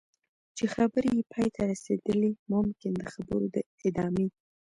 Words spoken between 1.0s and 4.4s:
یې پای ته رسېدلي ممکن د خبرو د ادامې.